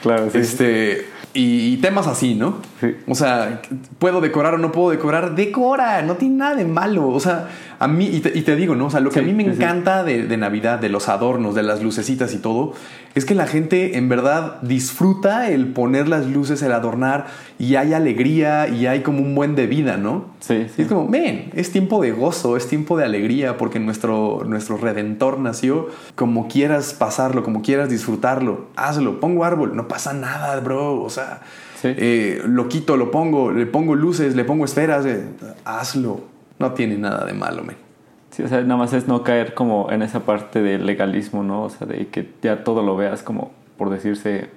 [0.00, 0.38] Claro, sí.
[0.38, 2.58] Este, y, temas así, ¿no?
[2.80, 2.94] Sí.
[3.08, 3.60] O sea,
[3.98, 5.34] ¿puedo decorar o no puedo decorar?
[5.34, 7.08] Decora, no tiene nada de malo.
[7.08, 7.48] O sea,
[7.80, 8.86] a mí, y te, digo, ¿no?
[8.86, 11.82] O sea, lo que a mí me encanta de, Navidad, de los adornos, de las
[11.82, 12.74] lucecitas y todo,
[13.14, 17.26] es que la gente en verdad disfruta el poner las luces, el adornar,
[17.58, 20.26] y hay alegría y hay como un buen de vida, ¿no?
[20.38, 20.66] Sí.
[20.74, 20.82] sí.
[20.82, 25.38] es como, ven, es tiempo de gozo, es tiempo de alegría, porque nuestro, nuestro redentor
[25.40, 31.02] nació como quieras pasarlo, como quieras disfrutarlo, hazlo, pongo árbol, no pasa nada, bro.
[31.02, 31.40] O sea,
[31.82, 35.24] eh, lo quito, lo pongo, le pongo luces, le pongo esferas, eh,
[35.64, 36.20] hazlo.
[36.58, 37.89] No tiene nada de malo, men.
[38.30, 41.64] Sí, o sea, nada más es no caer como en esa parte del legalismo, ¿no?
[41.64, 44.50] O sea, de que ya todo lo veas como, por decirse,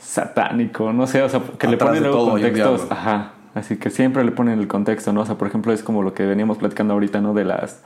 [0.00, 2.86] satánico, no sé, o sea, que le ponen luego contextos.
[2.90, 5.22] Ajá Así que siempre le ponen el contexto, ¿no?
[5.22, 7.34] O sea, por ejemplo, es como lo que veníamos platicando ahorita, ¿no?
[7.34, 7.82] De las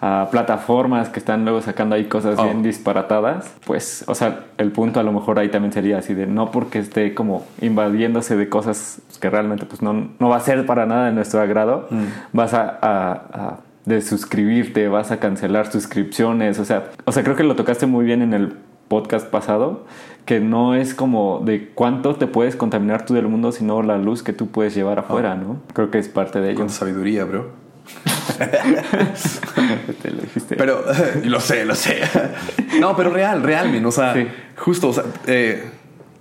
[0.00, 2.62] ah, plataformas que están luego sacando ahí cosas bien oh.
[2.62, 3.54] disparatadas.
[3.64, 6.78] Pues, o sea, el punto a lo mejor ahí también sería así de no porque
[6.78, 11.06] esté como invadiéndose de cosas que realmente pues no, no va a ser para nada
[11.06, 12.04] de nuestro agrado, mm.
[12.32, 17.42] vas a, a, de suscribirte, vas a cancelar suscripciones, o sea, o sea, creo que
[17.42, 18.54] lo tocaste muy bien en el
[18.88, 19.84] podcast pasado,
[20.26, 24.22] que no es como de cuánto te puedes contaminar tú del mundo, sino la luz
[24.22, 25.60] que tú puedes llevar afuera, ¿no?
[25.72, 26.60] Creo que es parte de ello.
[26.60, 27.50] Con sabiduría, bro.
[30.02, 30.56] Te lo dijiste.
[30.56, 30.84] Pero
[31.24, 32.02] lo sé, lo sé.
[32.78, 33.86] No, pero real, realmente.
[33.86, 34.14] O sea,
[34.56, 35.70] justo, o sea, eh,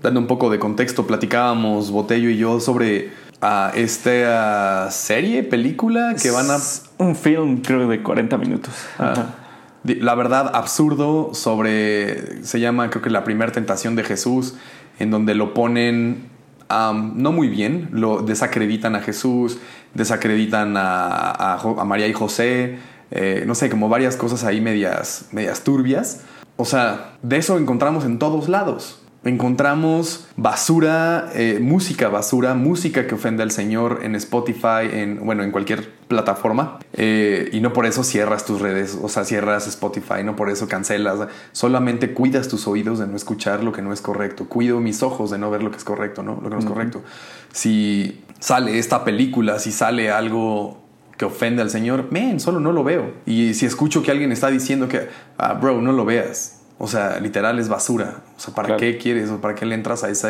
[0.02, 6.32] dando un poco de contexto, platicábamos Botello y yo sobre uh, esta serie, película que
[6.32, 6.58] van a.
[6.98, 8.74] Un film, creo, de 40 minutos.
[8.98, 9.36] Ajá
[9.84, 14.56] la verdad absurdo sobre, se llama creo que la primera tentación de Jesús,
[15.00, 16.30] en donde lo ponen
[16.70, 19.58] no muy bien, lo desacreditan a Jesús,
[19.94, 22.78] desacreditan a, a, María y José,
[23.12, 26.22] eh, no sé, como varias cosas ahí medias, medias turbias.
[26.56, 33.16] O sea, de eso encontramos en todos lados encontramos basura, eh, música basura, música que
[33.16, 36.80] ofende al Señor en Spotify, en, bueno, en cualquier plataforma.
[36.94, 40.68] Eh, y no por eso cierras tus redes, o sea, cierras Spotify, no por eso
[40.68, 41.28] cancelas.
[41.52, 44.46] Solamente cuidas tus oídos de no escuchar lo que no es correcto.
[44.50, 46.40] Cuido mis ojos de no ver lo que es correcto, ¿no?
[46.42, 47.04] Lo que no es correcto.
[47.52, 50.82] Si sale esta película, si sale algo
[51.18, 53.14] que ofende al Señor, men, solo no lo veo.
[53.28, 57.20] Y si escucho que alguien está diciendo que, ah, bro, no lo veas o sea,
[57.20, 58.16] literal es basura.
[58.36, 60.30] O sea, ¿para qué quieres o para qué le entras a, esa,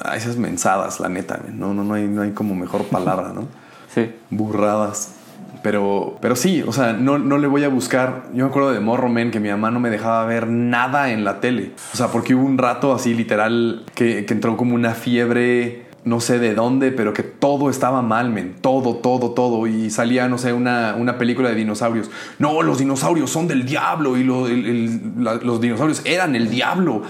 [0.00, 1.38] a esas mensadas, la neta?
[1.52, 3.46] No, no, no, hay, no hay como mejor palabra, ¿no?
[3.94, 4.10] Sí.
[4.30, 5.16] Burradas.
[5.62, 8.22] Pero, pero sí, o sea, no, no le voy a buscar.
[8.32, 11.24] Yo me acuerdo de Morro Men que mi mamá no me dejaba ver nada en
[11.24, 11.72] la tele.
[11.92, 16.20] O sea, porque hubo un rato así literal que, que entró como una fiebre no
[16.20, 18.56] sé de dónde, pero que todo estaba mal, men.
[18.60, 19.66] Todo, todo, todo.
[19.66, 22.10] Y salía, no sé, una, una película de dinosaurios.
[22.38, 27.02] No, los dinosaurios son del diablo y los dinosaurios eran el diablo.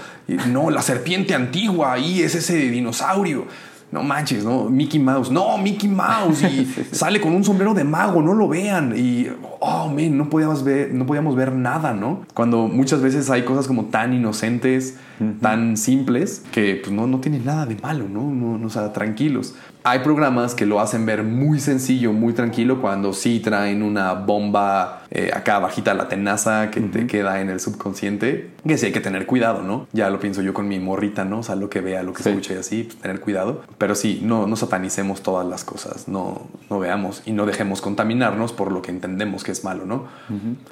[0.47, 3.47] no, la serpiente antigua, ahí es ese dinosaurio
[3.93, 4.69] no manches, ¿no?
[4.69, 8.93] Mickey Mouse, no, Mickey Mouse, y sale con un sombrero de mago, no lo vean,
[8.97, 9.27] y,
[9.63, 12.25] oh, man, no podíamos ver, no podíamos ver nada, ¿no?
[12.33, 14.97] Cuando muchas veces hay cosas como tan inocentes,
[15.41, 18.23] tan simples, que pues no, no tienen nada de malo, ¿no?
[18.29, 19.55] No, no, o sea, tranquilos.
[19.85, 25.03] Hay programas que lo hacen ver muy sencillo, muy tranquilo, cuando sí traen una bomba
[25.11, 29.01] eh, acá bajita la tenaza que te queda en el subconsciente, que sí hay que
[29.01, 29.87] tener cuidado, ¿no?
[29.93, 31.39] Ya lo pienso yo con mi morrita, ¿no?
[31.39, 33.63] O sea, lo que vea, lo que escuche y así, pues, tener cuidado.
[33.77, 38.53] Pero sí, no, no satanicemos todas las cosas, no, no veamos y no dejemos contaminarnos
[38.53, 40.07] por lo que entendemos que es malo, ¿no?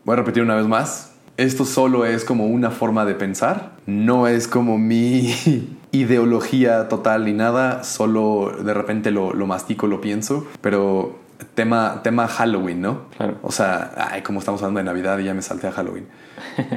[0.03, 4.27] Voy a repetir una vez más, esto solo es como una forma de pensar, no
[4.27, 5.33] es como mi
[5.91, 11.19] ideología total ni nada, solo de repente lo, lo mastico, lo pienso, pero
[11.53, 13.09] tema, tema Halloween, ¿no?
[13.17, 13.37] Claro.
[13.41, 16.07] O sea, ay, como estamos hablando de Navidad y ya me salté a Halloween.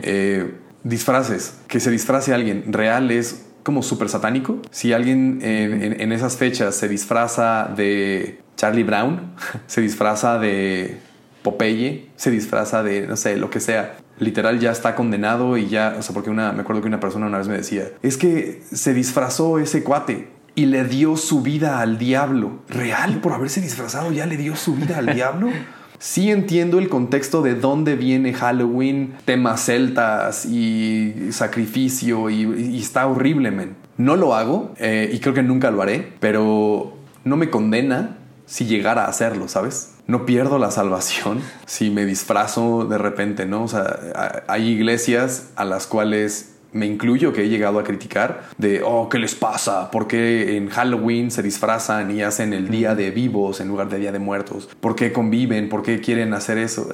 [0.02, 4.60] Eh, disfraces, que se disfrace alguien real es como súper satánico.
[4.70, 9.32] Si alguien en, en, esas fechas se disfraza de Charlie Brown,
[9.66, 11.00] se disfraza de
[11.44, 15.94] Popeye, se disfraza de, no sé, lo que sea, literal ya está condenado y ya,
[15.98, 18.62] o sea, porque una, me acuerdo que una persona una vez me decía, es que
[18.72, 22.60] se disfrazó ese cuate y le dio su vida al diablo.
[22.68, 23.20] ¿Real?
[23.20, 25.48] Por haberse disfrazado ya le dio su vida al diablo.
[26.00, 33.50] Sí entiendo el contexto de dónde viene Halloween, temas celtas y sacrificio y, está horrible,
[33.52, 33.76] men.
[33.96, 38.66] No lo hago eh, y creo que nunca lo haré, pero no me condena si
[38.66, 39.93] llegara a hacerlo, ¿sabes?
[40.06, 43.64] No pierdo la salvación si me disfrazo de repente, ¿no?
[43.64, 48.82] O sea, hay iglesias a las cuales me incluyo que he llegado a criticar de,
[48.84, 49.90] oh, ¿qué les pasa?
[49.92, 53.98] ¿Por qué en Halloween se disfrazan y hacen el día de vivos en lugar de
[53.98, 54.68] día de muertos?
[54.80, 55.68] ¿Por qué conviven?
[55.68, 56.88] ¿Por qué quieren hacer eso?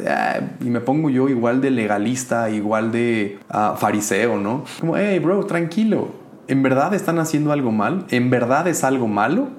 [0.61, 4.65] y me pongo yo igual de legalista, igual de ah, fariseo, ¿no?
[4.79, 6.20] Como, hey, bro, tranquilo.
[6.51, 8.07] ¿En verdad están haciendo algo mal?
[8.11, 9.51] ¿En verdad es algo malo?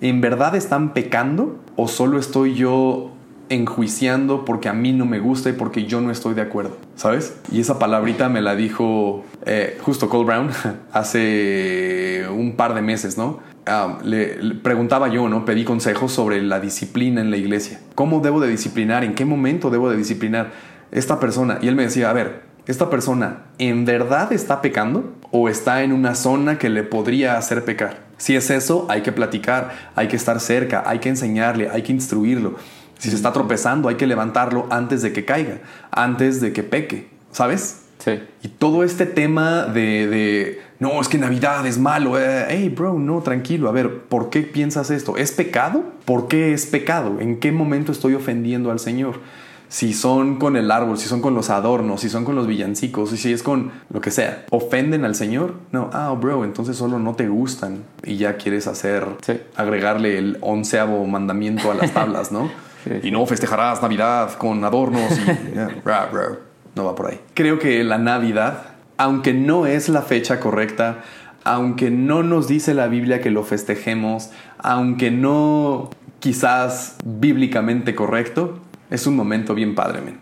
[0.00, 1.58] ¿En verdad están pecando?
[1.76, 3.10] ¿O solo estoy yo
[3.50, 7.36] enjuiciando porque a mí no me gusta y porque yo no estoy de acuerdo, ¿sabes?
[7.50, 10.48] Y esa palabrita me la dijo eh, justo Cole Brown
[10.92, 13.40] hace un par de meses, ¿no?
[13.66, 15.44] Ah, le, preguntaba yo, ¿no?
[15.44, 17.78] Pedí consejos sobre la disciplina en la iglesia.
[17.94, 19.04] ¿Cómo debo de disciplinar?
[19.04, 20.50] ¿En qué momento debo de disciplinar
[20.92, 21.58] esta persona?
[21.60, 25.92] Y él me decía, a ver, ¿esta persona en verdad está pecando o está en
[25.92, 28.00] una zona que le podría hacer pecar?
[28.18, 31.92] Si es eso, hay que platicar, hay que estar cerca, hay que enseñarle, hay que
[31.92, 32.54] instruirlo.
[32.98, 35.58] Si se está tropezando, hay que levantarlo antes de que caiga,
[35.90, 37.82] antes de que peque, ¿sabes?
[37.98, 38.20] Sí.
[38.42, 42.18] Y todo este tema de, no, es que Navidad es malo.
[42.18, 43.68] Eh, hey, bro, no, tranquilo.
[43.68, 45.16] A ver, ¿por qué piensas esto?
[45.16, 45.84] ¿Es pecado?
[46.04, 47.18] ¿Por qué es pecado?
[47.20, 49.20] ¿En qué momento estoy ofendiendo al Señor?
[49.72, 53.08] Si son con el árbol, si son con los adornos, si son con los villancicos,
[53.08, 55.54] si es con lo que sea, ¿ofenden al Señor?
[55.72, 59.06] No, ah, bro, entonces solo no te gustan y ya quieres hacer,
[59.56, 62.50] agregarle el onceavo mandamiento a las tablas, ¿no?
[63.02, 65.56] Y no festejarás Navidad con adornos y...
[66.74, 67.18] no va por ahí.
[67.32, 68.64] Creo que la Navidad,
[68.98, 70.98] aunque no es la fecha correcta,
[71.44, 75.88] aunque no nos dice la Biblia que lo festejemos, aunque no
[76.20, 78.60] quizás bíblicamente correcto,
[78.92, 80.18] es un momento bien padre, men.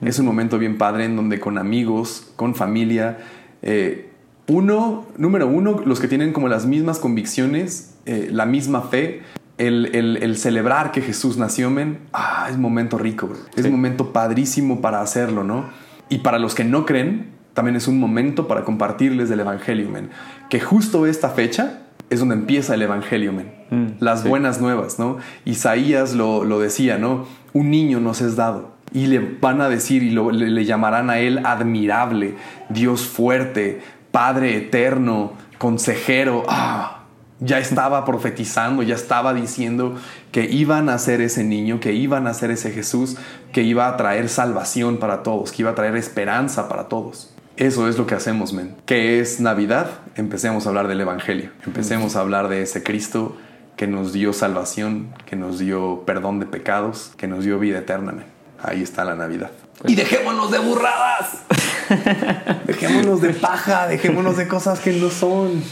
[0.00, 3.18] Es un momento bien padre en donde con amigos, con familia,
[3.62, 4.10] eh,
[4.48, 9.22] uno, número uno, los que tienen como las mismas convicciones, eh, la misma fe,
[9.56, 15.44] el, celebrar que Jesús nació, men, ah, es momento rico, es momento padrísimo para hacerlo,
[15.44, 15.66] ¿no?
[16.08, 20.10] Y para los que no creen, también es un momento para compartirles del Evangelio, men.
[20.50, 23.52] Que justo esta fecha es donde empieza el Evangelio, men.
[23.70, 25.18] Mm, Las buenas nuevas, ¿no?
[25.44, 27.26] Isaías lo, lo, decía, ¿no?
[27.52, 28.74] Un niño nos es dado.
[28.92, 32.36] Y le van a decir y le, le llamarán a él admirable,
[32.68, 33.80] Dios fuerte,
[34.12, 36.44] Padre eterno, consejero.
[36.48, 37.00] Ah,
[37.40, 39.96] ya estaba profetizando, ya estaba diciendo
[40.30, 43.16] que iban a ser ese niño, que iban a ser ese Jesús,
[43.52, 47.33] que iba a traer salvación para todos, que iba a traer esperanza para todos.
[47.56, 48.74] Eso es lo que hacemos, men.
[48.84, 49.88] ¿Qué es Navidad?
[50.16, 51.50] Empecemos a hablar del Evangelio.
[51.64, 53.36] Empecemos a hablar de ese Cristo
[53.76, 58.12] que nos dio salvación, que nos dio perdón de pecados, que nos dio vida eterna,
[58.12, 58.24] men.
[58.60, 59.50] Ahí está la Navidad.
[59.86, 61.42] Y dejémonos de burradas.
[62.66, 65.62] dejémonos de paja, dejémonos de cosas que no son.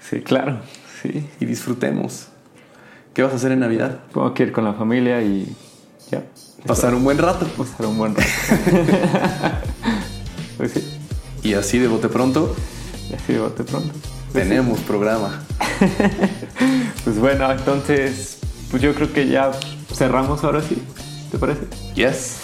[0.00, 0.60] Sí, claro.
[1.00, 1.26] Sí.
[1.40, 2.26] Y disfrutemos.
[3.14, 4.00] ¿Qué vas a hacer en Navidad?
[4.12, 5.54] Tengo que ir con la familia y
[6.10, 6.22] ya.
[6.66, 7.46] Pasar un buen rato.
[7.56, 8.28] Pasar un buen rato.
[10.58, 10.89] pues sí.
[11.42, 12.54] Y así de bote pronto.
[13.10, 13.92] Y así de bote pronto.
[14.32, 15.42] Tenemos programa.
[17.04, 18.38] pues bueno, entonces,
[18.70, 19.50] pues yo creo que ya
[19.92, 20.82] cerramos ahora sí.
[21.30, 21.62] ¿Te parece?
[21.94, 22.36] Yes.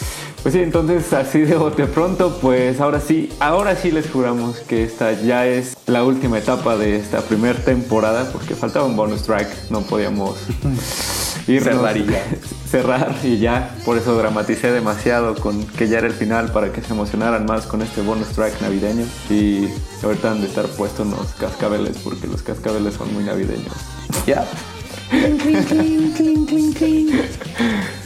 [0.43, 4.85] Pues sí, entonces así de bote pronto, pues ahora sí, ahora sí les juramos que
[4.85, 9.49] esta ya es la última etapa de esta primera temporada, porque faltaba un bonus track,
[9.71, 10.37] no podíamos
[11.47, 12.25] cerrar y ya.
[12.69, 16.83] cerrar y ya, por eso dramaticé demasiado con que ya era el final para que
[16.83, 19.69] se emocionaran más con este bonus track navideño y
[20.03, 23.73] ahorita han de estar puestos los cascabeles porque los cascabeles son muy navideños.
[24.27, 24.45] Ya.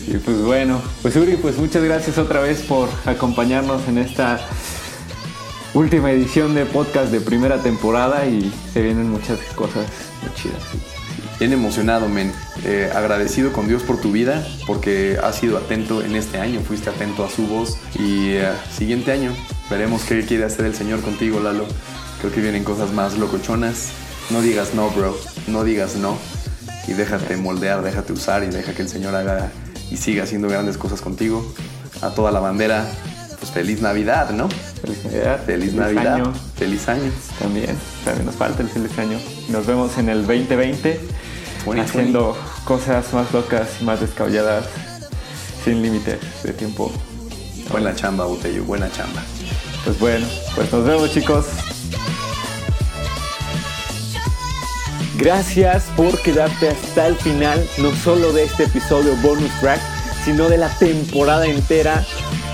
[0.06, 4.38] Y pues bueno, pues Uri, pues muchas gracias otra vez por acompañarnos en esta
[5.72, 9.86] última edición de podcast de primera temporada y se vienen muchas cosas
[10.22, 10.99] muy chidas.
[11.40, 12.34] Bien emocionado, men.
[12.66, 16.90] Eh, agradecido con Dios por tu vida, porque has sido atento en este año, fuiste
[16.90, 17.78] atento a su voz.
[17.98, 19.32] Y eh, siguiente año
[19.70, 21.64] veremos qué quiere hacer el Señor contigo, Lalo.
[22.20, 23.88] Creo que vienen cosas más locochonas.
[24.28, 25.18] No digas no, bro.
[25.46, 26.18] No digas no.
[26.86, 29.50] Y déjate moldear, déjate usar y deja que el Señor haga
[29.90, 31.54] y siga haciendo grandes cosas contigo.
[32.02, 32.86] A toda la bandera,
[33.38, 34.50] pues feliz Navidad, ¿no?
[34.82, 35.40] Feliz Navidad.
[35.46, 36.14] Feliz, Navidad.
[36.16, 36.34] Año.
[36.56, 37.10] Feliz año.
[37.38, 39.18] También, también nos falta el feliz año.
[39.48, 41.00] Nos vemos en el 2020
[41.80, 44.66] haciendo cosas más locas y más descabelladas
[45.64, 46.90] sin límites de tiempo.
[47.70, 49.22] Buena chamba, Botello, buena chamba.
[49.84, 51.46] Pues bueno, pues nos vemos chicos.
[55.16, 59.80] Gracias por quedarte hasta el final, no solo de este episodio bonus track,
[60.24, 62.04] sino de la temporada entera.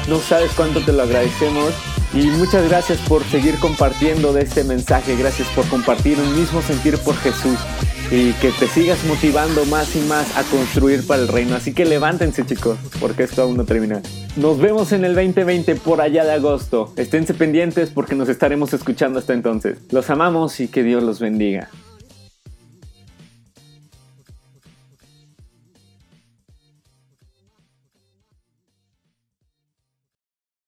[0.08, 1.72] No sabes cuánto te lo agradecemos.
[2.12, 5.16] Y muchas gracias por seguir compartiendo de este mensaje.
[5.16, 7.58] Gracias por compartir un mismo sentir por Jesús.
[8.10, 11.56] Y que te sigas motivando más y más a construir para el reino.
[11.56, 14.00] Así que levántense chicos, porque esto aún no termina.
[14.36, 16.92] Nos vemos en el 2020 por allá de agosto.
[16.96, 19.78] Esténse pendientes porque nos estaremos escuchando hasta entonces.
[19.90, 21.68] Los amamos y que Dios los bendiga.